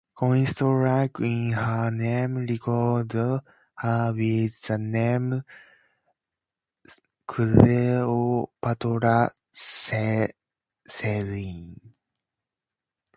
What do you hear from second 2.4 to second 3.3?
record